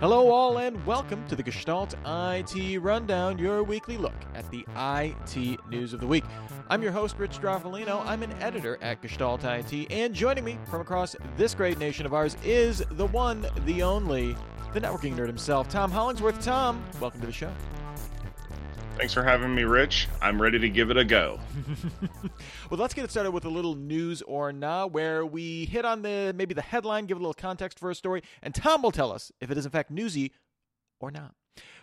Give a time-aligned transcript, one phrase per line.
[0.00, 5.58] Hello, all, and welcome to the Gestalt IT Rundown, your weekly look at the IT
[5.70, 6.24] news of the week.
[6.68, 8.04] I'm your host, Rich Stroffolino.
[8.04, 12.12] I'm an editor at Gestalt IT, and joining me from across this great nation of
[12.12, 14.36] ours is the one, the only,
[14.72, 16.42] the networking nerd himself, Tom Hollingsworth.
[16.44, 17.52] Tom, welcome to the show.
[18.96, 20.08] Thanks for having me, Rich.
[20.22, 21.40] I'm ready to give it a go.
[22.70, 26.02] well, let's get it started with a little news or nah, where we hit on
[26.02, 29.10] the maybe the headline, give a little context for a story, and Tom will tell
[29.10, 30.32] us if it is in fact newsy
[31.00, 31.34] or not.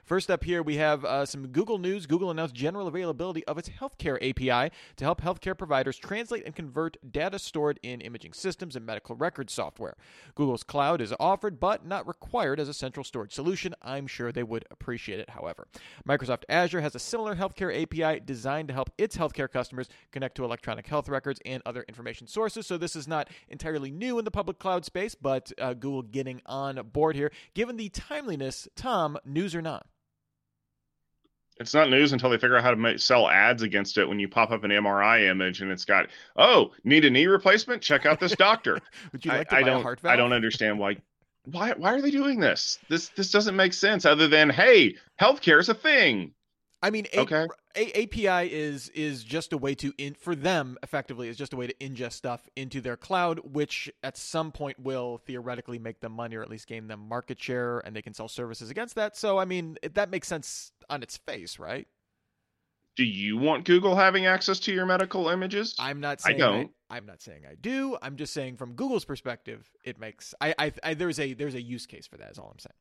[0.04, 2.05] First up here, we have uh, some Google news.
[2.05, 6.98] Google announced general availability of its healthcare API to help healthcare providers translate and convert
[7.10, 9.96] data stored in imaging systems and medical record software.
[10.36, 13.74] Google's cloud is offered but not required as a central storage solution.
[13.82, 15.68] I'm sure they would appreciate it, however.
[16.08, 20.44] Microsoft Azure has a similar healthcare API designed to help its healthcare customers connect to
[20.44, 22.68] electronic health records and other information sources.
[22.68, 26.41] So this is not entirely new in the public cloud space, but uh, Google getting
[26.46, 27.32] on board here.
[27.54, 29.85] Given the timeliness, Tom, news or not?
[31.62, 34.20] It's not news until they figure out how to make, sell ads against it when
[34.20, 37.81] you pop up an MRI image and it's got, oh, need a knee replacement?
[37.81, 38.79] Check out this doctor.
[39.12, 40.13] Would you like I, to I buy don't, a heart valve?
[40.13, 40.98] I don't understand why.
[41.45, 42.77] Why, why are they doing this?
[42.87, 46.34] This this doesn't make sense other than hey, healthcare is a thing.
[46.84, 47.48] I mean, a- okay.
[47.76, 51.58] A- API is is just a way to in for them effectively is just a
[51.58, 56.12] way to ingest stuff into their cloud, which at some point will theoretically make them
[56.12, 59.16] money or at least gain them market share, and they can sell services against that.
[59.18, 61.88] So, I mean, it, that makes sense on its face, right?
[62.98, 65.75] Do you want Google having access to your medical images?
[65.80, 66.72] I'm not saying I don't.
[66.92, 67.97] I, am not saying I do.
[68.02, 71.62] I'm just saying from Google's perspective, it makes I, I, I there's a there's a
[71.62, 72.31] use case for that.
[72.31, 72.74] Is all I'm saying.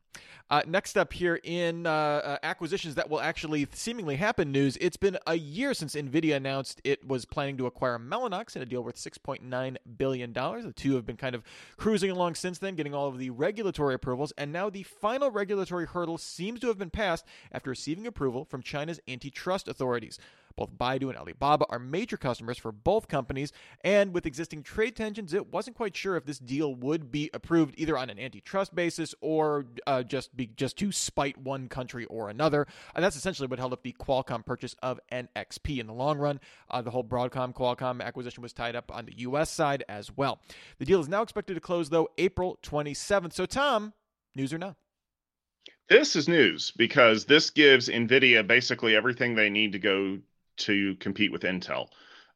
[0.51, 4.77] Uh, next up here in uh, uh, acquisitions that will actually seemingly happen news.
[4.81, 8.67] It's been a year since Nvidia announced it was planning to acquire Mellanox in a
[8.67, 10.65] deal worth 6.9 billion dollars.
[10.65, 11.45] The two have been kind of
[11.77, 15.87] cruising along since then, getting all of the regulatory approvals, and now the final regulatory
[15.87, 20.19] hurdle seems to have been passed after receiving approval from China's antitrust authorities.
[20.61, 23.51] Both Baidu and Alibaba are major customers for both companies,
[23.83, 27.75] and with existing trade tensions, it wasn't quite sure if this deal would be approved
[27.79, 32.29] either on an antitrust basis or uh, just be just to spite one country or
[32.29, 32.67] another.
[32.95, 36.39] And that's essentially what held up the Qualcomm purchase of NXP in the long run.
[36.69, 39.51] Uh, the whole Broadcom Qualcomm acquisition was tied up on the U.S.
[39.51, 40.43] side as well.
[40.79, 43.33] The deal is now expected to close though April 27th.
[43.33, 43.95] So, Tom,
[44.35, 44.77] news or no?
[45.89, 50.19] This is news because this gives NVIDIA basically everything they need to go
[50.61, 51.89] to compete with Intel.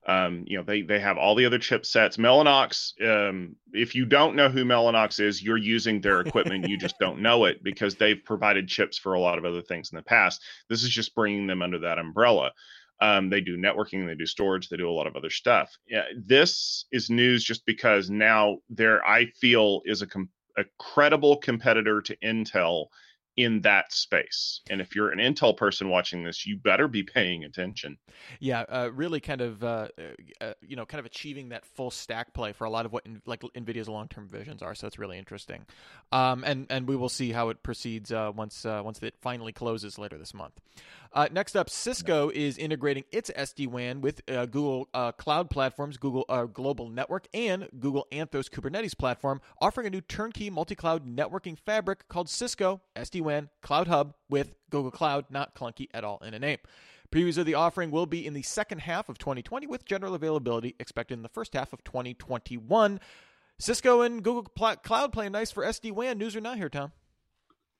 [0.07, 2.19] Um, you know, they they have all the other chipsets.
[2.19, 6.69] Mellanox, um, if you don't know who Mellanox is, you're using their equipment.
[6.69, 9.91] you just don't know it because they've provided chips for a lot of other things
[9.93, 10.43] in the past.
[10.69, 12.53] This is just bringing them under that umbrella.
[13.01, 15.77] Um, they do networking, they do storage, they do a lot of other stuff.
[15.89, 21.39] Yeah, this is news just because now there, I feel, is a, com- a credible
[21.39, 22.87] competitor to Intel
[23.37, 24.61] in that space.
[24.71, 27.99] And if you're an Intel person watching this, you better be paying attention.
[28.39, 29.89] Yeah, uh, really kind of uh,
[30.41, 33.05] uh, you know kind of achieving that full stack play for a lot of what
[33.07, 34.75] in, like Nvidia's long term visions are.
[34.75, 35.67] So it's really interesting.
[36.13, 39.53] Um, and and we will see how it proceeds uh, once uh, once it finally
[39.53, 40.55] closes later this month.
[41.15, 45.97] Uh, next up, Cisco is integrating its SD WAN with uh, Google uh, Cloud platforms,
[45.97, 51.07] Google uh, Global Network, and Google Anthos Kubernetes platform, offering a new turnkey multi cloud
[51.07, 56.19] networking fabric called Cisco SD WAN Cloud Hub with Google Cloud, not clunky at all
[56.19, 56.59] in a name.
[57.13, 60.75] Previews of the offering will be in the second half of 2020, with general availability
[60.81, 62.99] expected in the first half of 2021.
[63.61, 66.19] Cisco and Google Cloud playing nice for SD WAN.
[66.19, 66.91] News or not here, Tom?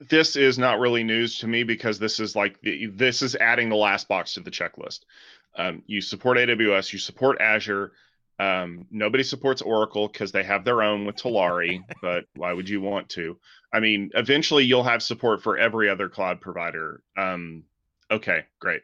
[0.01, 3.77] This is not really news to me because this is like this is adding the
[3.77, 5.01] last box to the checklist.
[5.57, 7.93] Um, you support AWS, you support Azure.
[8.41, 12.81] Um, nobody supports Oracle because they have their own with Talari, but why would you
[12.81, 13.39] want to?
[13.73, 17.03] I mean, eventually you'll have support for every other cloud provider.
[17.17, 17.65] Um,
[18.11, 18.83] okay, great.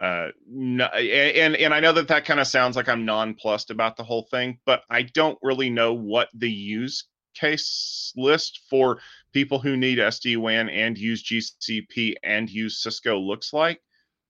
[0.00, 3.96] Uh, no, and and I know that that kind of sounds like I'm nonplussed about
[3.96, 7.04] the whole thing, but I don't really know what the use
[7.34, 9.00] case list for
[9.32, 13.80] people who need SD WAN and use GCP and use Cisco looks like,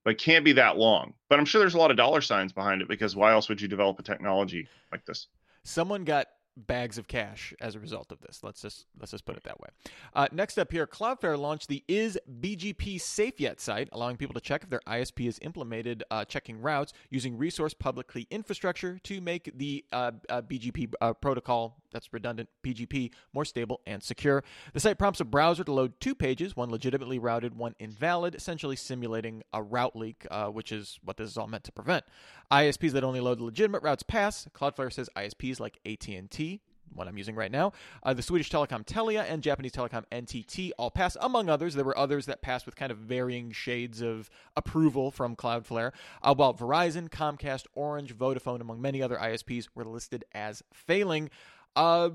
[0.05, 1.15] but can't be that long.
[1.29, 3.61] But I'm sure there's a lot of dollar signs behind it because why else would
[3.61, 5.29] you develop a technology like this?
[5.65, 6.29] Someone got
[6.67, 8.41] bags of cash as a result of this.
[8.43, 9.69] Let's just let's just put it that way.
[10.15, 14.41] Uh, next up here, Cloudflare launched the Is BGP Safe Yet site, allowing people to
[14.41, 19.21] check if their ISP has implemented uh, checking routes using resource public key infrastructure to
[19.21, 24.45] make the uh, uh BGP uh, protocol that's redundant PGP more stable and secure.
[24.73, 28.77] The site prompts a browser to load two pages, one legitimately routed, one invalid, essentially
[28.77, 32.05] simulating a route leak, uh, which is what this is all meant to prevent.
[32.51, 34.49] ISPs that only load legitimate routes pass.
[34.55, 36.61] Cloudflare says ISPs like AT&T
[36.95, 37.73] one I'm using right now.
[38.03, 41.75] Uh, the Swedish telecom Telia and Japanese telecom NTT all pass, among others.
[41.75, 45.93] There were others that passed with kind of varying shades of approval from Cloudflare,
[46.23, 51.31] uh, while Verizon, Comcast, Orange, Vodafone, among many other ISPs, were listed as failing.
[51.79, 52.11] Uh,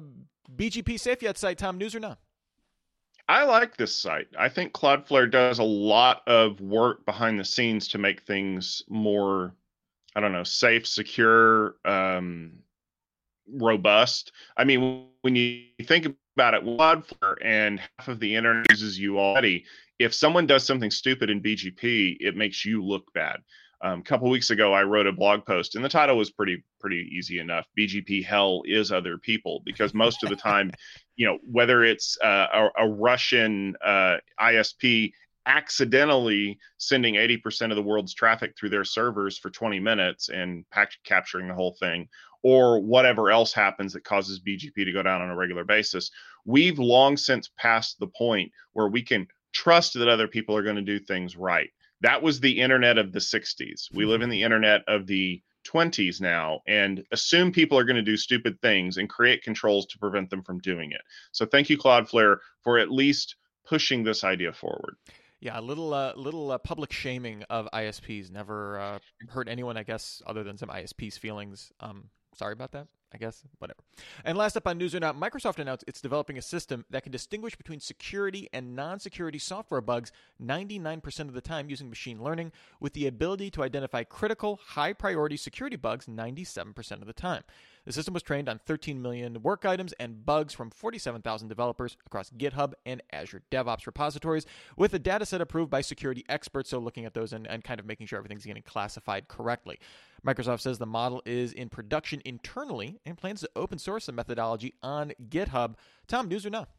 [0.58, 2.20] BGP safe yet site, Tom, news or not?
[3.30, 4.28] I like this site.
[4.38, 9.56] I think Cloudflare does a lot of work behind the scenes to make things more,
[10.18, 12.52] I don't know, safe, secure, um,
[13.50, 14.34] robust.
[14.58, 19.18] I mean, when you think about it, Cloudflare and half of the internet uses you
[19.18, 19.64] already.
[19.98, 23.38] If someone does something stupid in BGP, it makes you look bad.
[23.84, 26.64] Um, a couple weeks ago, I wrote a blog post, and the title was pretty
[26.80, 27.68] pretty easy enough.
[27.78, 30.72] BGP hell is other people because most of the time,
[31.18, 35.12] you know, whether it's uh, a, a, Russian uh, ISP
[35.46, 41.00] accidentally sending 80% of the world's traffic through their servers for 20 minutes and packet
[41.04, 42.08] capturing the whole thing,
[42.42, 46.10] or whatever else happens that causes BGP to go down on a regular basis,
[46.46, 50.78] we've long since passed the point where we can trust that other people are going
[50.78, 51.70] to do things right
[52.04, 53.88] that was the internet of the 60s.
[53.94, 58.02] We live in the internet of the 20s now and assume people are going to
[58.02, 61.02] do stupid things and create controls to prevent them from doing it.
[61.32, 64.98] So thank you Cloudflare for at least pushing this idea forward.
[65.40, 69.84] Yeah, a little uh, little uh, public shaming of ISPs never uh, hurt anyone, I
[69.84, 71.70] guess, other than some ISPs' feelings.
[71.82, 72.88] Um, sorry about that.
[73.14, 73.80] I guess, whatever.
[74.26, 77.12] And last up on News or Not, Microsoft announced it's developing a system that can
[77.12, 80.12] distinguish between security and non security software bugs
[80.44, 85.38] 99% of the time using machine learning, with the ability to identify critical, high priority
[85.38, 87.44] security bugs 97% of the time.
[87.86, 92.30] The system was trained on 13 million work items and bugs from 47,000 developers across
[92.30, 94.46] GitHub and Azure DevOps repositories,
[94.78, 96.70] with a dataset approved by security experts.
[96.70, 99.80] So, looking at those and, and kind of making sure everything's getting classified correctly.
[100.26, 104.74] Microsoft says the model is in production internally and plans to open source the methodology
[104.82, 105.76] on GitHub.
[106.08, 106.70] Tom, news or not?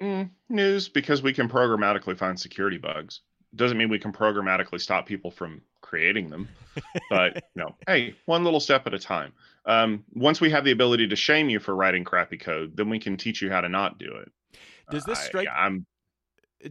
[0.00, 3.20] Mm, news because we can programmatically find security bugs.
[3.54, 6.48] Doesn't mean we can programmatically stop people from creating them,
[7.10, 9.32] but you know, hey, one little step at a time.
[9.64, 12.98] Um, once we have the ability to shame you for writing crappy code, then we
[12.98, 14.30] can teach you how to not do it.
[14.90, 15.48] Does this strike?
[15.48, 15.86] I, I'm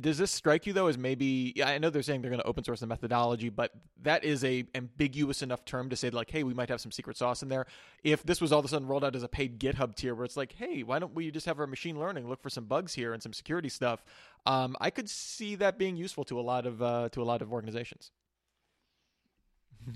[0.02, 2.64] does this strike you though as maybe I know they're saying they're going to open
[2.64, 3.72] source the methodology, but
[4.02, 7.18] that is a ambiguous enough term to say like, hey, we might have some secret
[7.18, 7.68] sauce in there.
[8.04, 10.26] If this was all of a sudden rolled out as a paid GitHub tier, where
[10.26, 12.94] it's like, hey, why don't we just have our machine learning look for some bugs
[12.94, 14.04] here and some security stuff?
[14.46, 17.42] Um, I could see that being useful to a lot of uh, to a lot
[17.42, 18.12] of organizations.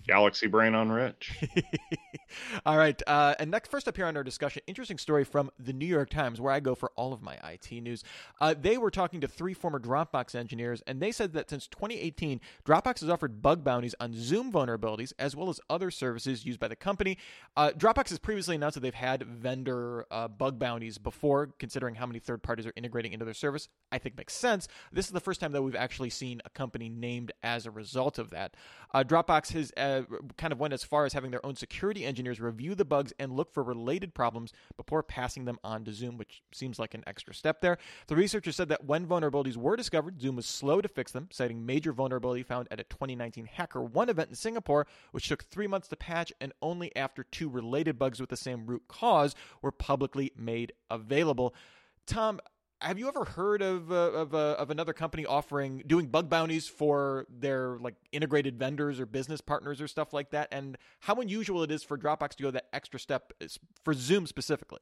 [0.05, 1.31] Galaxy brain on Rich.
[2.65, 3.01] all right.
[3.07, 6.09] Uh, and next, first up here on our discussion, interesting story from the New York
[6.09, 8.03] Times, where I go for all of my IT news.
[8.39, 12.39] Uh, they were talking to three former Dropbox engineers, and they said that since 2018,
[12.65, 16.67] Dropbox has offered bug bounties on Zoom vulnerabilities as well as other services used by
[16.67, 17.17] the company.
[17.57, 22.05] Uh, Dropbox has previously announced that they've had vendor uh, bug bounties before, considering how
[22.05, 23.69] many third parties are integrating into their service.
[23.91, 24.67] I think makes sense.
[24.91, 28.19] This is the first time that we've actually seen a company named as a result
[28.19, 28.55] of that.
[28.93, 30.03] Uh, Dropbox has uh,
[30.37, 33.31] kind of went as far as having their own security engineers review the bugs and
[33.31, 37.33] look for related problems before passing them on to Zoom, which seems like an extra
[37.33, 37.77] step there.
[38.07, 41.65] The researchers said that when vulnerabilities were discovered, Zoom was slow to fix them, citing
[41.65, 45.95] major vulnerability found at a 2019 HackerOne event in Singapore, which took three months to
[45.95, 50.73] patch, and only after two related bugs with the same root cause were publicly made
[50.89, 51.53] available.
[52.05, 52.39] Tom,
[52.81, 56.67] have you ever heard of uh, of, uh, of another company offering doing bug bounties
[56.67, 60.47] for their like integrated vendors or business partners or stuff like that?
[60.51, 63.33] And how unusual it is for dropbox to go that extra step
[63.83, 64.79] for zoom specifically?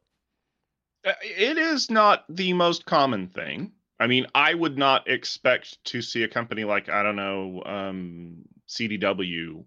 [1.06, 3.72] Uh, it is not the most common thing.
[4.00, 8.44] I mean i would not expect to see a company like i don't know um,
[8.70, 9.66] cdw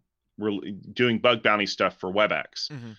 [0.92, 2.70] doing bug bounty stuff for webex.
[2.70, 2.92] Mm-hmm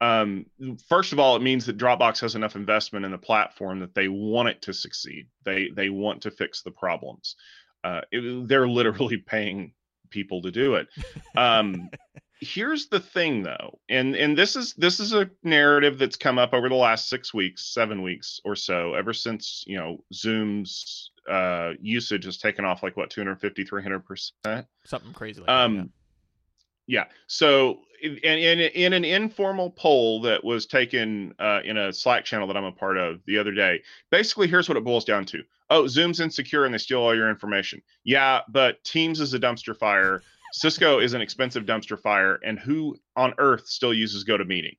[0.00, 0.46] um,
[0.88, 4.08] first of all, it means that Dropbox has enough investment in the platform that they
[4.08, 5.26] want it to succeed.
[5.44, 7.36] They they want to fix the problems.
[7.82, 9.72] Uh, it, they're literally paying
[10.10, 10.88] people to do it.
[11.36, 11.90] Um,
[12.40, 16.54] here's the thing, though, and and this is this is a narrative that's come up
[16.54, 21.72] over the last six weeks, seven weeks or so, ever since you know Zoom's uh,
[21.80, 25.88] usage has taken off like what 250 300 percent something crazy like um that, yeah.
[26.88, 27.04] Yeah.
[27.28, 32.46] So, in, in, in an informal poll that was taken uh, in a Slack channel
[32.48, 35.42] that I'm a part of the other day, basically, here's what it boils down to.
[35.70, 37.82] Oh, Zoom's insecure and they steal all your information.
[38.04, 40.22] Yeah, but Teams is a dumpster fire.
[40.52, 42.40] Cisco is an expensive dumpster fire.
[42.44, 44.76] And who on earth still uses GoToMeeting?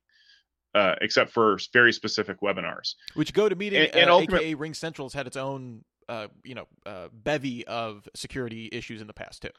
[0.74, 2.94] Uh, except for very specific webinars.
[3.14, 7.08] Which GoToMeeting, and, and uh, aka RingCentral, has had its own, uh, you know, uh,
[7.12, 9.50] bevy of security issues in the past too,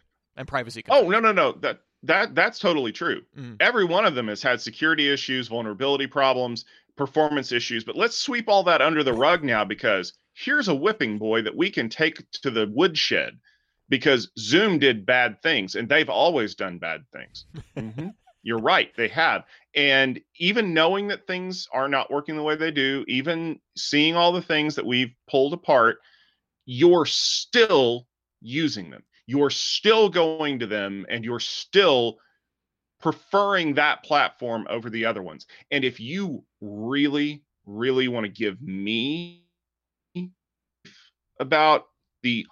[0.42, 0.82] and privacy.
[0.82, 1.06] Concerns.
[1.06, 1.54] Oh no, no, no.
[1.54, 3.22] That that that's totally true.
[3.38, 3.58] Mm.
[3.60, 6.66] Every one of them has had security issues, vulnerability problems.
[6.98, 11.18] performance issues, but let's sweep all that under the rug now because here's a whipping
[11.18, 13.40] boy that we can take to the woodshed
[13.90, 17.46] because Zoom did bad things and they've always done bad things.
[17.78, 18.10] mm-hmm.
[18.44, 19.44] You're right, they have.
[19.76, 24.32] And even knowing that things are not working the way they do, even seeing all
[24.32, 26.00] the things that we've pulled apart,
[26.66, 28.08] you're still
[28.42, 29.04] using them.
[29.28, 32.18] You're still going to them and you're still
[33.02, 35.48] preferring that platform over the other ones.
[35.72, 39.46] And if you really, really want to give me
[41.40, 41.88] about
[42.22, 42.46] the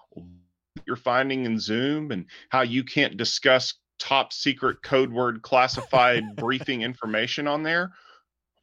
[0.85, 6.81] you're finding in Zoom and how you can't discuss top secret code word classified briefing
[6.81, 7.91] information on there,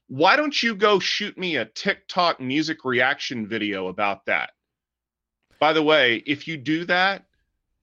[0.08, 4.50] why don't you go shoot me a TikTok music reaction video about that?
[5.60, 7.24] By the way, if you do that,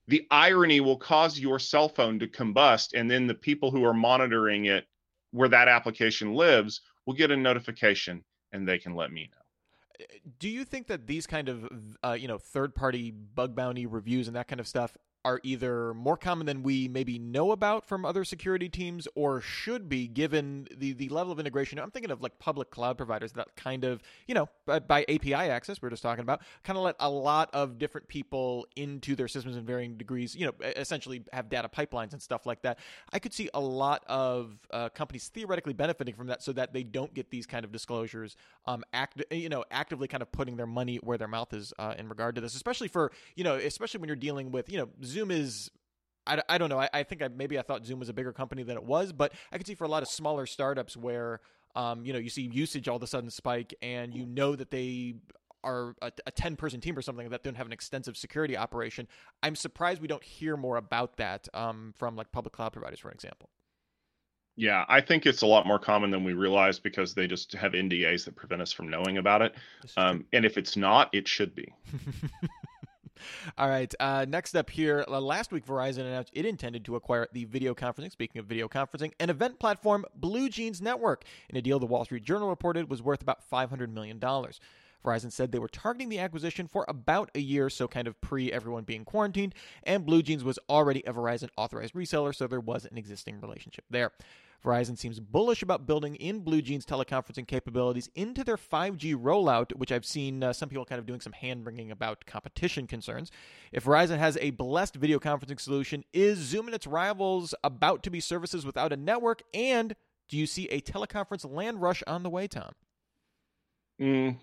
[0.07, 3.93] the irony will cause your cell phone to combust, and then the people who are
[3.93, 4.85] monitoring it
[5.31, 10.05] where that application lives will get a notification and they can let me know.
[10.39, 11.69] Do you think that these kind of
[12.03, 15.93] uh, you know third party bug bounty reviews and that kind of stuff are either
[15.93, 20.67] more common than we maybe know about from other security teams or should be given
[20.75, 21.79] the, the level of integration.
[21.79, 25.33] I'm thinking of like public cloud providers that kind of, you know, by, by API
[25.33, 29.15] access, we are just talking about, kind of let a lot of different people into
[29.15, 32.79] their systems in varying degrees, you know, essentially have data pipelines and stuff like that.
[33.11, 36.83] I could see a lot of uh, companies theoretically benefiting from that so that they
[36.83, 40.67] don't get these kind of disclosures, um, act, you know, actively kind of putting their
[40.67, 43.99] money where their mouth is uh, in regard to this, especially for, you know, especially
[43.99, 45.69] when you're dealing with, you know, Zoom is
[46.25, 46.79] I, I don't know.
[46.79, 49.11] I, I think I, maybe I thought Zoom was a bigger company than it was,
[49.11, 51.41] but I could see for a lot of smaller startups where,
[51.75, 54.71] um, you know, you see usage all of a sudden spike and you know that
[54.71, 55.15] they
[55.63, 59.07] are a, a 10 person team or something that don't have an extensive security operation.
[59.41, 63.11] I'm surprised we don't hear more about that um, from like public cloud providers, for
[63.11, 63.49] example.
[64.55, 67.71] Yeah, I think it's a lot more common than we realize because they just have
[67.71, 69.55] NDAs that prevent us from knowing about it.
[69.97, 71.73] Um, and if it's not, it should be.
[73.57, 73.93] All right.
[73.99, 77.73] Uh, next up here, uh, last week Verizon announced it intended to acquire the video
[77.73, 81.85] conferencing, speaking of video conferencing, an event platform Blue Jeans Network in a deal the
[81.85, 84.19] Wall Street Journal reported was worth about $500 million.
[84.19, 88.51] Verizon said they were targeting the acquisition for about a year, so kind of pre
[88.51, 89.53] everyone being quarantined,
[89.83, 94.11] and BlueJeans was already a Verizon authorized reseller, so there was an existing relationship there.
[94.63, 100.05] Verizon seems bullish about building in BlueJeans teleconferencing capabilities into their 5G rollout, which I've
[100.05, 103.29] seen uh, some people kind of doing some hand wringing about competition concerns.
[103.73, 108.09] If Verizon has a blessed video conferencing solution, is Zoom and its rivals about to
[108.09, 109.43] be services without a network?
[109.53, 109.95] And
[110.29, 112.71] do you see a teleconference land rush on the way, Tom?
[113.99, 114.37] Mm,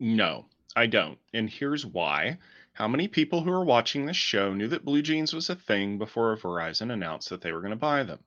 [0.00, 1.18] no, I don't.
[1.34, 2.38] And here's why.
[2.72, 6.36] How many people who are watching this show knew that BlueJeans was a thing before
[6.36, 8.20] Verizon announced that they were going to buy them?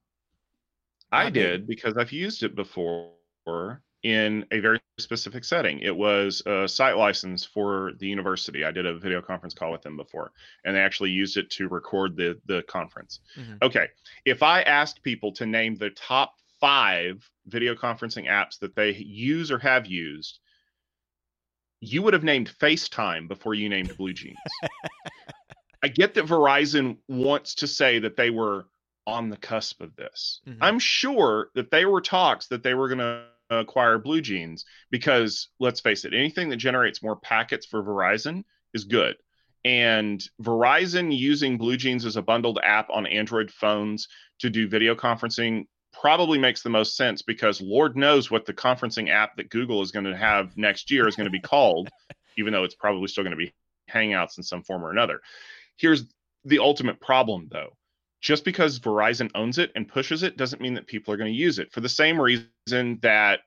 [1.12, 3.12] I did because I've used it before
[4.04, 5.80] in a very specific setting.
[5.80, 8.64] It was a site license for the university.
[8.64, 10.32] I did a video conference call with them before,
[10.64, 13.20] and they actually used it to record the the conference.
[13.38, 13.56] Mm-hmm.
[13.62, 13.88] Okay,
[14.26, 19.52] if I asked people to name the top five video conferencing apps that they use
[19.52, 20.40] or have used,
[21.80, 24.36] you would have named FaceTime before you named BlueJeans.
[25.84, 28.68] I get that Verizon wants to say that they were
[29.08, 30.42] on the cusp of this.
[30.48, 30.64] Mm-hmm.
[30.64, 35.50] I'm sure that they were talks that they were going to acquire Blue Jeans because
[35.60, 38.44] let's face it, anything that generates more packets for Verizon
[38.74, 39.16] is good.
[39.64, 44.08] And Verizon using Blue Jeans as a bundled app on Android phones
[44.40, 49.10] to do video conferencing probably makes the most sense because Lord knows what the conferencing
[49.10, 51.90] app that Google is going to have next year is going to be called,
[52.38, 53.54] even though it's probably still going to be
[53.92, 55.20] Hangouts in some form or another.
[55.78, 56.06] Here's
[56.46, 57.76] the ultimate problem, though
[58.22, 61.38] just because Verizon owns it and pushes it doesn't mean that people are going to
[61.38, 61.72] use it.
[61.74, 63.42] For the same reason that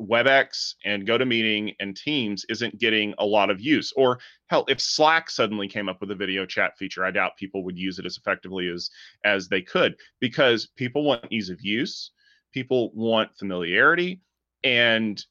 [0.00, 3.92] WebEx and GoToMeeting and Teams isn't getting a lot of use.
[3.96, 7.64] Or hell, if Slack suddenly came up with a video chat feature, I doubt people
[7.64, 8.90] would use it as effectively as
[9.24, 12.10] as they could because people want ease of use,
[12.52, 14.20] people want familiarity,
[14.64, 15.22] and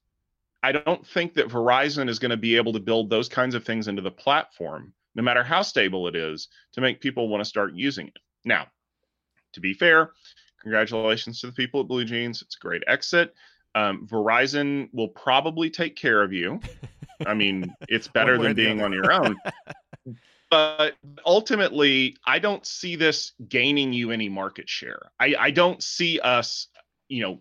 [0.61, 3.65] I don't think that Verizon is going to be able to build those kinds of
[3.65, 7.49] things into the platform, no matter how stable it is, to make people want to
[7.49, 8.17] start using it.
[8.45, 8.67] Now,
[9.53, 10.11] to be fair,
[10.61, 12.41] congratulations to the people at Blue Jeans.
[12.41, 13.33] It's a great exit.
[13.75, 16.59] Um, Verizon will probably take care of you.
[17.25, 19.35] I mean, it's better than being on your own.
[20.49, 20.93] but
[21.25, 25.11] ultimately, I don't see this gaining you any market share.
[25.19, 26.67] I, I don't see us,
[27.07, 27.39] you know,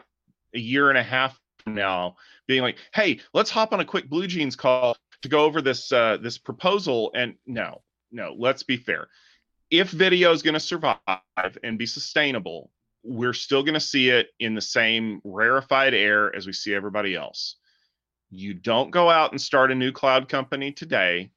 [0.55, 2.17] a year and a half from now
[2.47, 5.93] being like, hey, let's hop on a quick Blue Jeans call to go over this
[5.93, 7.11] uh, this proposal.
[7.15, 9.09] And no, no, let's be fair
[9.73, 10.99] if video is going to survive
[11.65, 12.71] and be sustainable,
[13.05, 17.17] we're still going to see it in the same rarefied air as we see everybody
[17.17, 17.57] else.
[18.31, 21.31] you don't go out and start a new cloud company today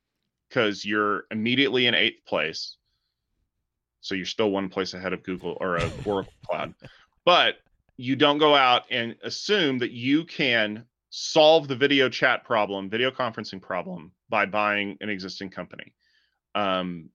[0.50, 2.78] because you're immediately in eighth place.
[4.02, 6.74] So you're still one place ahead of Google or uh, Oracle Cloud.
[7.26, 7.56] But
[7.98, 13.12] you don't go out and assume that you can solve the video chat problem, video
[13.12, 15.94] conferencing problem by buying an existing company.
[16.56, 17.10] Um,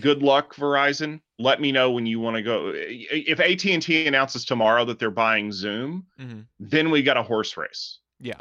[0.00, 1.20] good luck, Verizon.
[1.38, 2.72] Let me know when you want to go.
[2.74, 6.40] If AT and T announces tomorrow that they're buying Zoom, mm-hmm.
[6.58, 7.98] then we got a horse race.
[8.20, 8.40] Yeah.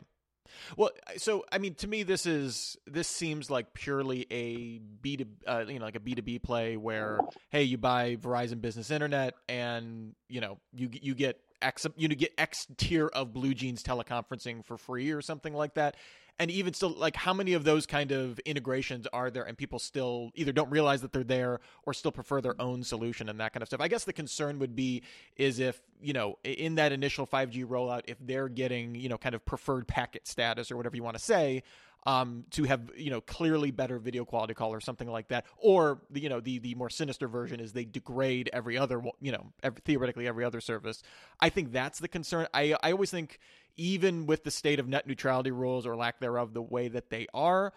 [0.77, 5.25] Well, so I mean, to me, this is this seems like purely a B to
[5.45, 8.91] uh, you know like a B two B play where hey, you buy Verizon Business
[8.91, 13.81] Internet and you know you you get X you know get X tier of BlueJeans
[13.81, 15.95] teleconferencing for free or something like that.
[16.37, 19.79] And even still like how many of those kind of integrations are there and people
[19.79, 23.53] still either don't realize that they're there or still prefer their own solution and that
[23.53, 23.79] kind of stuff?
[23.79, 25.03] I guess the concern would be
[25.37, 29.33] is if you know in that initial 5g rollout if they're getting you know kind
[29.33, 31.63] of preferred packet status or whatever you want to say
[32.05, 36.01] um, to have you know clearly better video quality call or something like that, or
[36.09, 39.51] the you know the the more sinister version is they degrade every other you know
[39.63, 41.01] every, theoretically every other service.
[41.39, 42.47] I think that's the concern.
[42.53, 43.39] I I always think
[43.77, 47.27] even with the state of net neutrality rules or lack thereof, the way that they
[47.33, 47.73] are,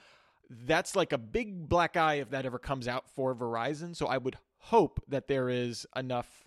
[0.49, 3.97] that's like a big black eye if that ever comes out for Verizon.
[3.97, 6.47] So I would hope that there is enough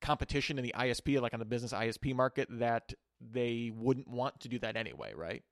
[0.00, 4.48] competition in the ISP, like on the business ISP market, that they wouldn't want to
[4.48, 5.42] do that anyway, right?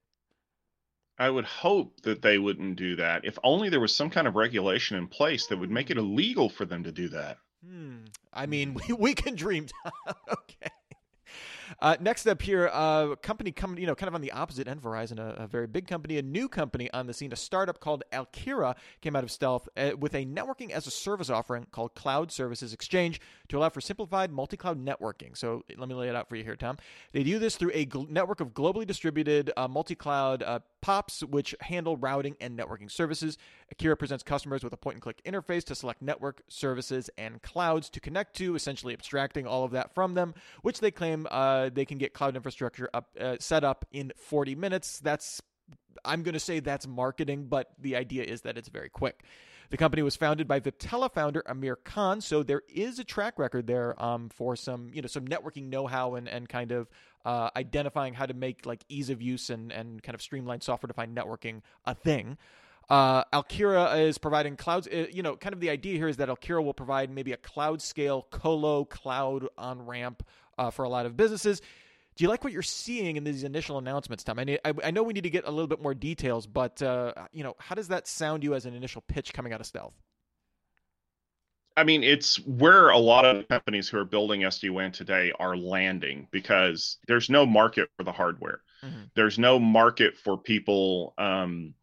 [1.19, 3.25] I would hope that they wouldn't do that.
[3.25, 6.49] If only there was some kind of regulation in place that would make it illegal
[6.49, 7.39] for them to do that.
[7.67, 8.05] Hmm.
[8.33, 9.67] I mean, we, we can dream.
[10.33, 10.71] okay.
[11.81, 14.69] Uh, next up here, a uh, company coming, you know, kind of on the opposite
[14.69, 17.81] end, Verizon, a, a, very big company, a new company on the scene, a startup
[17.81, 21.95] called Alkira came out of stealth uh, with a networking as a service offering called
[21.95, 25.37] Cloud Services Exchange to allow for simplified multi-cloud networking.
[25.37, 26.79] So let me lay it out for you here, Tom.
[27.13, 31.55] They do this through a gl- network of globally distributed uh, multi-cloud uh, POPs, which
[31.61, 33.39] handle routing and networking services.
[33.75, 38.37] Alkira presents customers with a point-and-click interface to select network services and clouds to connect
[38.37, 42.13] to, essentially abstracting all of that from them, which they claim uh, they can get
[42.13, 45.01] cloud infrastructure up uh, set up in 40 minutes.
[45.01, 45.43] That's
[46.05, 49.25] I'm going to say that's marketing, but the idea is that it's very quick.
[49.71, 53.67] The company was founded by Viptela founder Amir Khan, so there is a track record
[53.67, 56.89] there um, for some, you know, some networking know-how and, and kind of
[57.27, 61.15] uh, identifying how to make like ease of use and, and kind of streamlined software-defined
[61.15, 62.39] networking a thing.
[62.89, 64.87] Uh, Alkira is providing clouds.
[64.87, 67.37] Uh, you know, kind of the idea here is that Alkira will provide maybe a
[67.37, 70.23] cloud scale colo cloud on ramp
[70.57, 71.61] uh, for a lot of businesses.
[72.15, 74.39] Do you like what you're seeing in these initial announcements, Tom?
[74.39, 76.81] I, need, I, I know we need to get a little bit more details, but
[76.81, 79.61] uh, you know, how does that sound to you as an initial pitch coming out
[79.61, 79.95] of Stealth?
[81.77, 85.57] I mean, it's where a lot of companies who are building SD WAN today are
[85.57, 88.61] landing because there's no market for the hardware.
[88.83, 89.05] Mm-hmm.
[89.15, 91.75] There's no market for people um,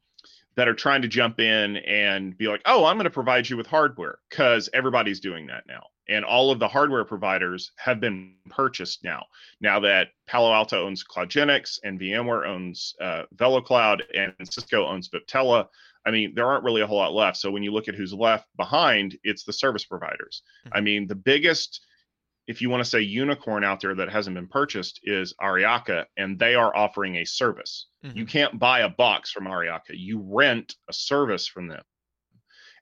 [0.55, 3.57] that are trying to jump in and be like, oh, I'm going to provide you
[3.57, 8.35] with hardware because everybody's doing that now and all of the hardware providers have been
[8.49, 9.25] purchased now.
[9.61, 15.67] Now that Palo Alto owns CloudGenix and VMware owns uh, VeloCloud and Cisco owns Viptela,
[16.05, 17.37] I mean, there aren't really a whole lot left.
[17.37, 20.41] So when you look at who's left behind, it's the service providers.
[20.65, 20.77] Mm-hmm.
[20.77, 21.81] I mean, the biggest,
[22.47, 26.37] if you want to say unicorn out there that hasn't been purchased, is Aryaka, and
[26.37, 27.87] they are offering a service.
[28.03, 28.17] Mm-hmm.
[28.17, 31.83] You can't buy a box from Aryaka, you rent a service from them.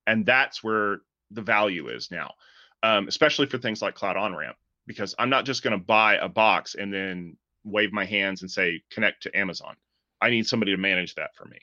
[0.08, 2.32] And that's where the value is now
[2.84, 4.58] um, especially for things like Cloud On Ramp,
[4.88, 8.50] because I'm not just going to buy a box and then wave my hands and
[8.50, 9.76] say connect to Amazon.
[10.22, 11.60] I need somebody to manage that for me.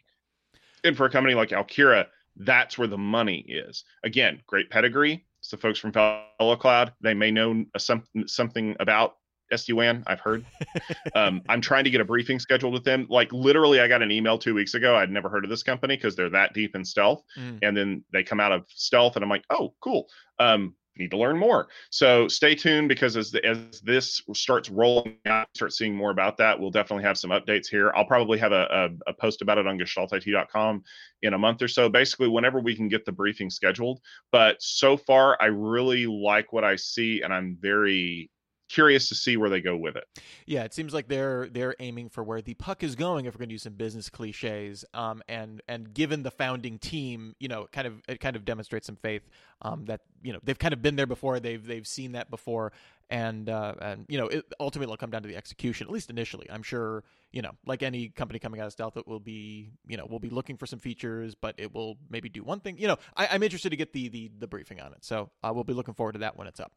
[0.85, 3.85] And for a company like Alkira, that's where the money is.
[4.05, 5.25] Again, great pedigree.
[5.41, 6.93] It's the folks from VeloCloud.
[7.01, 9.17] They may know some, something about
[9.53, 10.45] SD-WAN, I've heard.
[11.15, 13.07] um, I'm trying to get a briefing scheduled with them.
[13.09, 14.97] Like literally, I got an email two weeks ago.
[14.97, 17.23] I'd never heard of this company because they're that deep in stealth.
[17.39, 17.59] Mm.
[17.63, 20.09] And then they come out of stealth, and I'm like, oh, cool.
[20.39, 21.69] Um, need to learn more.
[21.91, 26.37] So stay tuned because as the, as this starts rolling out, start seeing more about
[26.39, 26.59] that.
[26.59, 27.93] We'll definitely have some updates here.
[27.95, 30.83] I'll probably have a, a, a post about it on gestaltit.com
[31.23, 31.89] in a month or so.
[31.89, 34.01] Basically, whenever we can get the briefing scheduled.
[34.33, 38.31] But so far, I really like what I see, and I'm very
[38.69, 40.05] curious to see where they go with it.
[40.47, 43.27] Yeah, it seems like they're they're aiming for where the puck is going.
[43.27, 47.35] If we're going to use some business cliches, um, and and given the founding team,
[47.39, 49.29] you know, kind of it kind of demonstrates some faith
[49.63, 51.41] um, that you know they've kind of been there before.
[51.41, 52.73] They've they've seen that before,
[53.11, 56.11] and uh, and you know it ultimately will come down to the execution at least
[56.11, 59.71] initially i'm sure you know like any company coming out of stealth it will be
[59.87, 62.77] you know we'll be looking for some features but it will maybe do one thing
[62.79, 65.53] you know I, am interested to get the, the the briefing on it so uh,
[65.55, 66.73] we'll be looking forward to that when it's up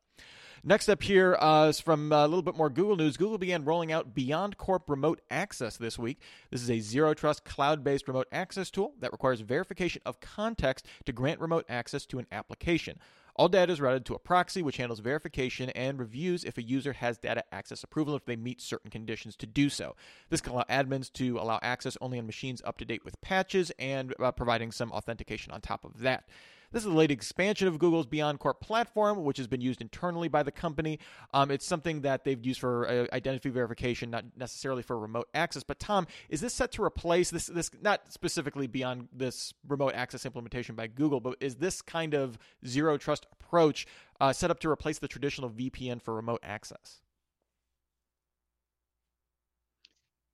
[0.64, 3.18] Next up here uh, is from uh, a little bit more Google news.
[3.18, 6.22] Google began rolling out BeyondCorp Remote Access this week.
[6.52, 10.86] This is a zero trust cloud based remote access tool that requires verification of context
[11.06, 13.00] to grant remote access to an application.
[13.36, 16.94] All data is routed to a proxy, which handles verification and reviews if a user
[16.94, 19.96] has data access approval if they meet certain conditions to do so.
[20.30, 23.72] This can allow admins to allow access only on machines up to date with patches
[23.80, 26.26] and uh, providing some authentication on top of that.
[26.72, 30.30] This is the latest expansion of Google's Beyond BeyondCorp platform, which has been used internally
[30.30, 31.00] by the company.
[31.34, 35.64] Um, it's something that they've used for uh, identity verification, not necessarily for remote access.
[35.64, 37.48] But Tom, is this set to replace this?
[37.48, 42.38] This not specifically beyond this remote access implementation by Google, but is this kind of
[42.66, 43.86] zero trust approach
[44.22, 47.02] uh, set up to replace the traditional VPN for remote access?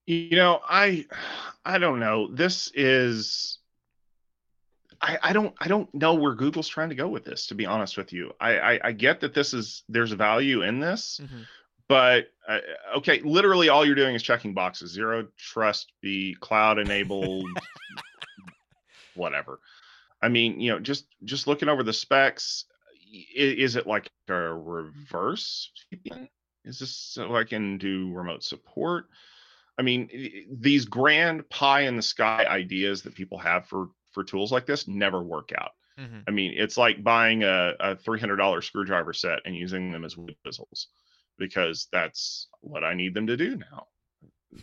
[0.06, 1.06] You know, I
[1.66, 2.28] I don't know.
[2.28, 3.58] This is
[5.02, 7.48] I, I don't I don't know where Google's trying to go with this.
[7.48, 10.80] To be honest with you, I I, I get that this is there's value in
[10.80, 11.42] this, mm-hmm.
[11.88, 12.60] but uh,
[12.98, 14.92] okay, literally all you're doing is checking boxes.
[14.92, 17.48] Zero trust, be cloud enabled,
[19.16, 19.60] whatever.
[20.22, 22.66] I mean, you know, just just looking over the specs,
[23.36, 25.72] is, is it like a reverse?
[26.66, 29.06] Is this so I can do remote support?
[29.78, 30.10] I mean,
[30.52, 34.88] these grand pie in the sky ideas that people have for for tools like this
[34.88, 35.74] never work out.
[36.00, 36.22] Mm-hmm.
[36.28, 40.36] I mean, it's like buying a, a $300 screwdriver set and using them as wood
[40.44, 40.88] chisels
[41.38, 43.86] because that's what I need them to do now.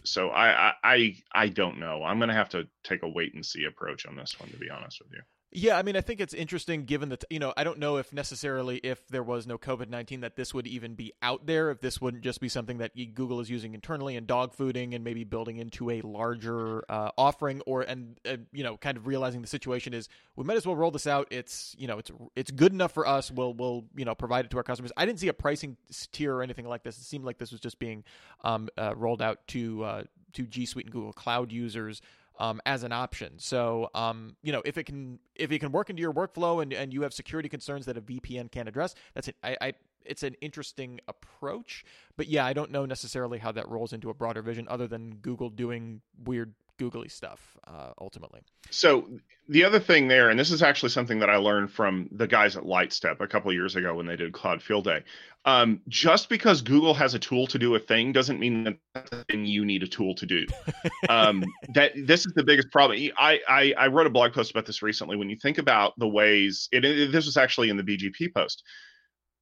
[0.02, 2.02] So I I I don't know.
[2.02, 4.70] I'm gonna have to take a wait and see approach on this one, to be
[4.70, 5.20] honest with you.
[5.56, 8.12] Yeah, I mean, I think it's interesting given that, you know, I don't know if
[8.12, 11.80] necessarily if there was no COVID 19 that this would even be out there, if
[11.80, 15.22] this wouldn't just be something that Google is using internally and dog fooding and maybe
[15.22, 19.46] building into a larger uh, offering or, and, uh, you know, kind of realizing the
[19.46, 21.28] situation is we might as well roll this out.
[21.30, 23.30] It's, you know, it's, it's good enough for us.
[23.30, 24.90] We'll, we'll, you know, provide it to our customers.
[24.96, 25.76] I didn't see a pricing
[26.10, 26.98] tier or anything like this.
[26.98, 28.02] It seemed like this was just being
[28.42, 32.02] um, uh, rolled out to, uh, to G Suite and Google Cloud users
[32.38, 33.38] um, as an option.
[33.38, 36.72] So, um, you know, if it can if it can work into your workflow and,
[36.72, 39.36] and you have security concerns that a VPN can't address, that's it.
[39.42, 39.72] I, I
[40.04, 41.84] it's an interesting approach,
[42.16, 45.16] but yeah, I don't know necessarily how that rolls into a broader vision other than
[45.16, 48.40] Google doing weird googly stuff uh, ultimately.
[48.70, 49.08] So
[49.48, 52.56] the other thing there, and this is actually something that I learned from the guys
[52.56, 55.02] at Lightstep a couple years ago when they did Cloud Field Day.
[55.44, 59.10] Um, just because Google has a tool to do a thing doesn't mean that that's
[59.10, 60.46] the thing you need a tool to do.
[61.08, 62.98] um, that this is the biggest problem.
[63.18, 65.16] I, I, I wrote a blog post about this recently.
[65.16, 68.62] When you think about the ways, it, it, this was actually in the BGP post.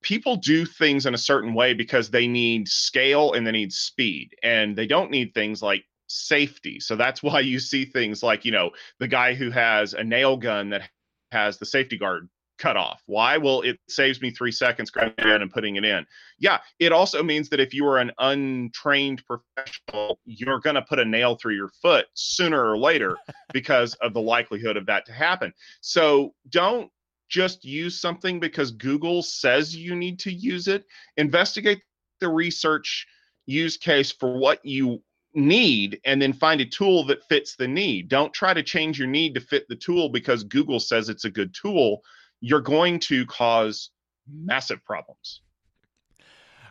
[0.03, 4.35] People do things in a certain way because they need scale and they need speed,
[4.43, 6.81] and they don't need things like safety.
[6.81, 10.37] So that's why you see things like, you know, the guy who has a nail
[10.37, 10.89] gun that
[11.31, 13.03] has the safety guard cut off.
[13.07, 13.39] Why?
[13.39, 16.07] Well, it saves me three seconds grabbing it and putting it in.
[16.39, 21.01] Yeah, it also means that if you are an untrained professional, you're going to put
[21.01, 23.17] a nail through your foot sooner or later
[23.53, 25.53] because of the likelihood of that to happen.
[25.81, 26.91] So don't
[27.29, 30.85] just use something because Google says you need to use it.
[31.17, 31.83] Investigate
[32.21, 33.07] the research
[33.47, 35.03] use case for what you
[35.35, 38.09] need and then find a tool that fits the need.
[38.09, 41.31] Don't try to change your need to fit the tool because Google says it's a
[41.31, 42.03] good tool.
[42.41, 43.91] You're going to cause
[44.31, 45.43] massive problems.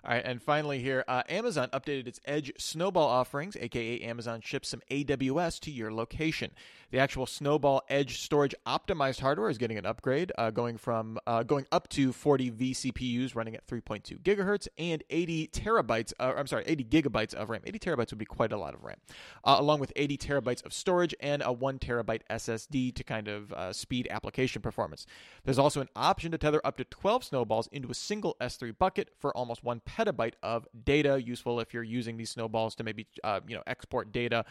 [0.04, 4.70] All right, and finally here, uh, Amazon updated its Edge Snowball offerings, aka Amazon ships
[4.70, 6.52] some AWS to your location.
[6.90, 11.44] The actual Snowball Edge storage optimized hardware is getting an upgrade, uh, going from uh,
[11.44, 16.14] going up to 40 vCPUs running at 3.2 gigahertz and 80 terabytes.
[16.20, 17.62] Uh, I'm sorry, 80 gigabytes of RAM.
[17.64, 18.98] 80 terabytes would be quite a lot of RAM,
[19.44, 23.54] uh, along with 80 terabytes of storage and a one terabyte SSD to kind of
[23.54, 25.06] uh, speed application performance.
[25.44, 29.12] There's also an option to tether up to 12 snowballs into a single S3 bucket
[29.20, 31.22] for almost one petabyte of data.
[31.22, 34.46] Useful if you're using these snowballs to maybe uh, you know export data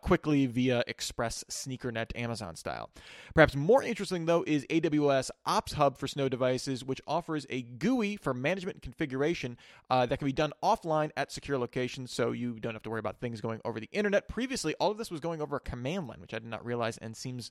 [0.00, 2.90] quickly via Express Sneak SneakerNet Amazon style.
[3.34, 8.16] Perhaps more interesting, though, is AWS Ops Hub for Snow devices, which offers a GUI
[8.16, 9.56] for management configuration
[9.90, 13.00] uh, that can be done offline at secure locations, so you don't have to worry
[13.00, 14.28] about things going over the internet.
[14.28, 16.98] Previously, all of this was going over a command line, which I did not realize
[16.98, 17.50] and seems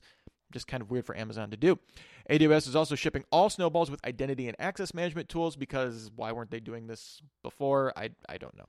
[0.54, 1.78] just kind of weird for Amazon to do.
[2.30, 6.50] AWS is also shipping all snowballs with identity and access management tools because why weren't
[6.50, 7.92] they doing this before?
[7.96, 8.64] I, I don't know.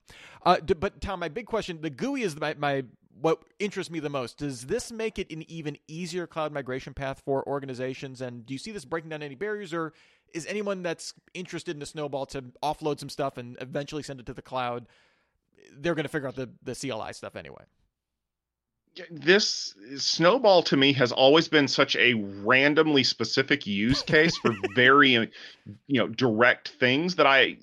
[0.46, 2.84] Uh, but Tom, my big question the GUI is my, my
[3.22, 4.40] what interests me the most.
[4.40, 8.20] Does this make it an even easier cloud migration path for organizations?
[8.20, 9.94] And do you see this breaking down any barriers, or
[10.34, 14.26] is anyone that's interested in a snowball to offload some stuff and eventually send it
[14.26, 14.88] to the cloud?
[15.72, 17.64] They're going to figure out the the CLI stuff anyway
[19.12, 25.12] this snowball to me has always been such a randomly specific use case for very
[25.12, 25.30] you
[25.88, 27.58] know direct things that i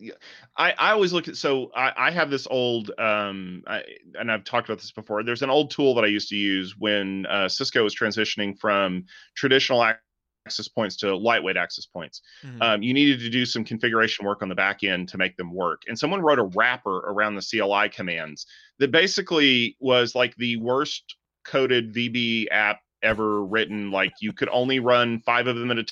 [0.56, 3.82] i, I always look at so i, I have this old um I,
[4.18, 6.76] and i've talked about this before there's an old tool that i used to use
[6.78, 12.20] when uh, cisco was transitioning from traditional access points to lightweight access points.
[12.44, 12.62] Mm-hmm.
[12.62, 15.54] Um, you needed to do some configuration work on the back end to make them
[15.54, 15.82] work.
[15.86, 18.46] And someone wrote a wrapper around the CLI commands
[18.80, 21.14] that basically was like the worst
[21.44, 23.90] coded VB app ever written.
[23.90, 25.86] Like you could only run five of them at a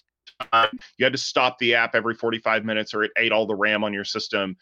[0.52, 0.78] time.
[0.96, 3.84] You had to stop the app every 45 minutes or it ate all the RAM
[3.84, 4.56] on your system.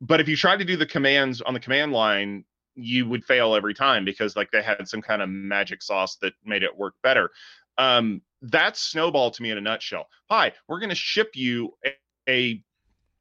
[0.00, 3.54] But if you tried to do the commands on the command line, you would fail
[3.54, 6.94] every time because like they had some kind of magic sauce that made it work
[7.02, 7.30] better.
[7.78, 10.06] Um, that's Snowball to me in a nutshell.
[10.28, 11.92] Hi, we're going to ship you a,
[12.28, 12.64] a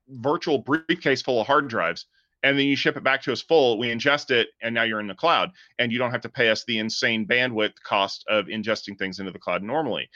[0.10, 2.06] virtual briefcase full of hard drives
[2.44, 5.00] and then you ship it back to us full we ingest it and now you're
[5.00, 5.52] in the cloud.
[5.80, 9.32] And you don't have to pay us the insane bandwidth cost of ingesting things into
[9.32, 10.10] the cloud normally.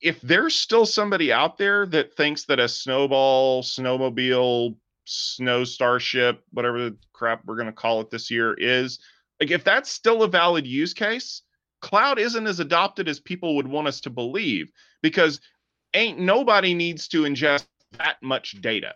[0.00, 6.90] If there's still somebody out there that thinks that a snowball snowmobile snow starship whatever
[6.90, 9.00] the crap we're going to call it this year is
[9.40, 11.42] like if that's still a valid use case
[11.80, 14.70] cloud isn't as adopted as people would want us to believe
[15.02, 15.40] because
[15.94, 17.66] ain't nobody needs to ingest
[17.98, 18.94] that much data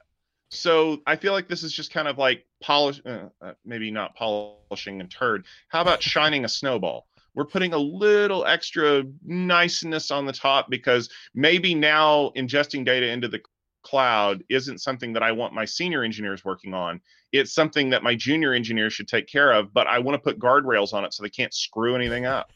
[0.50, 4.14] so I feel like this is just kind of like polish, uh, uh, maybe not
[4.14, 5.44] polishing a turd.
[5.68, 7.06] How about shining a snowball?
[7.34, 13.26] We're putting a little extra niceness on the top because maybe now ingesting data into
[13.26, 13.40] the
[13.82, 17.00] cloud isn't something that I want my senior engineers working on.
[17.32, 20.38] It's something that my junior engineers should take care of, but I want to put
[20.38, 22.50] guardrails on it so they can't screw anything up.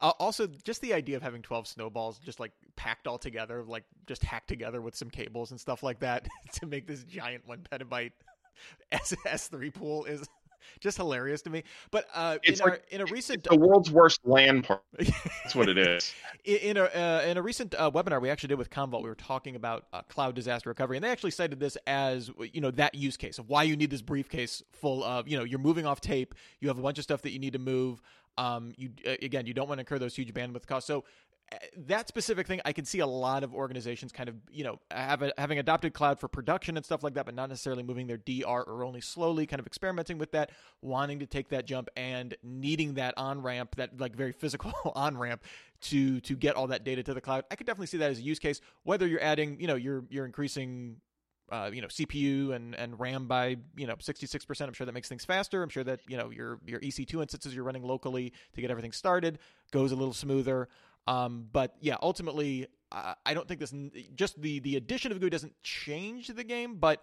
[0.00, 4.22] Also, just the idea of having 12 snowballs just like packed all together, like just
[4.22, 8.12] hacked together with some cables and stuff like that to make this giant one petabyte
[8.92, 10.28] S- S3 pool is
[10.80, 11.62] just hilarious to me.
[11.90, 14.82] But uh, in, like, our, in a recent the world's worst land part.
[14.98, 16.12] That's what it is.
[16.44, 19.14] in a uh, in a recent uh, webinar we actually did with Commvault, we were
[19.14, 22.94] talking about uh, cloud disaster recovery, and they actually cited this as you know that
[22.94, 26.00] use case of why you need this briefcase full of you know you're moving off
[26.00, 28.00] tape, you have a bunch of stuff that you need to move.
[28.36, 28.90] Um, you
[29.22, 30.86] again, you don't want to incur those huge bandwidth costs.
[30.86, 31.04] So
[31.52, 34.80] uh, that specific thing, I can see a lot of organizations kind of, you know,
[34.90, 38.16] a, having adopted cloud for production and stuff like that, but not necessarily moving their
[38.16, 42.34] DR or only slowly kind of experimenting with that, wanting to take that jump and
[42.42, 45.42] needing that on ramp, that like very physical on ramp
[45.82, 47.44] to to get all that data to the cloud.
[47.50, 48.60] I could definitely see that as a use case.
[48.84, 50.96] Whether you're adding, you know, you're you're increasing
[51.50, 54.60] uh, you know CPU and, and RAM by you know 66%.
[54.66, 55.62] I'm sure that makes things faster.
[55.62, 58.92] I'm sure that you know your your EC2 instances you're running locally to get everything
[58.92, 59.38] started
[59.70, 60.68] goes a little smoother.
[61.06, 63.74] Um, but yeah, ultimately, uh, I don't think this
[64.14, 67.02] just the the addition of GUI doesn't change the game, but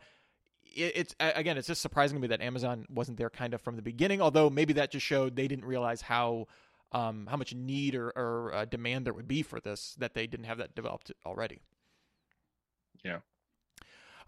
[0.63, 3.75] it, it's again, it's just surprising to me that Amazon wasn't there kind of from
[3.75, 4.21] the beginning.
[4.21, 6.47] Although maybe that just showed they didn't realize how
[6.91, 10.27] um, how much need or, or uh, demand there would be for this that they
[10.27, 11.61] didn't have that developed already.
[13.03, 13.19] Yeah.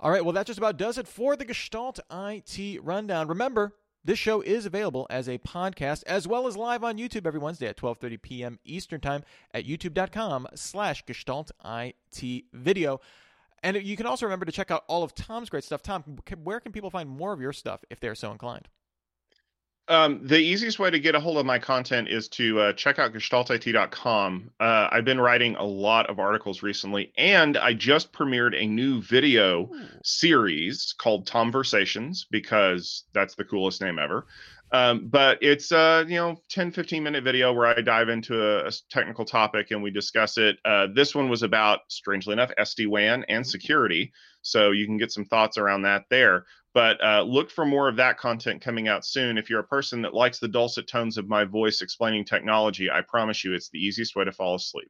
[0.04, 3.30] All right, well, that just about does it for the Gestalt IT Rundown.
[3.30, 7.40] Remember, this show is available as a podcast as well as live on YouTube every
[7.40, 8.60] Wednesday at 12:30 p.m.
[8.66, 13.00] Eastern Time at youtube.com slash Gestalt IT video.
[13.64, 15.82] And you can also remember to check out all of Tom's great stuff.
[15.82, 16.04] Tom,
[16.44, 18.68] where can people find more of your stuff if they're so inclined?
[19.90, 23.00] Um, the easiest way to get a hold of my content is to uh, check
[23.00, 24.52] out gestaltit.com.
[24.58, 29.02] Uh, I've been writing a lot of articles recently, and I just premiered a new
[29.02, 29.88] video Ooh.
[30.04, 34.26] series called Tomversations because that's the coolest name ever.
[34.72, 38.42] Um, but it's a uh, you know 10 15 minute video where i dive into
[38.42, 42.52] a, a technical topic and we discuss it uh, this one was about strangely enough
[42.60, 47.52] sd-wan and security so you can get some thoughts around that there but uh, look
[47.52, 49.38] for more of that content coming out soon.
[49.38, 53.02] If you're a person that likes the dulcet tones of my voice explaining technology, I
[53.02, 54.90] promise you it's the easiest way to fall asleep.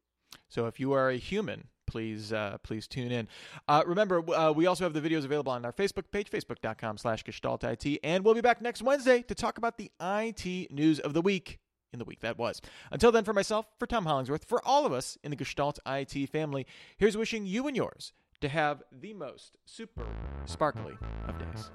[0.50, 3.28] So if you are a human, please uh, please tune in.
[3.68, 7.24] Uh, remember, uh, we also have the videos available on our Facebook page, facebook.com slash
[7.24, 11.22] gestaltit, and we'll be back next Wednesday to talk about the IT news of the
[11.22, 11.60] week
[11.92, 12.62] in the week that was.
[12.92, 16.30] Until then, for myself, for Tom Hollingsworth, for all of us in the Gestalt IT
[16.32, 16.66] family,
[16.98, 20.06] here's wishing you and yours to have the most super
[20.44, 20.92] sparkly
[21.30, 21.70] of days.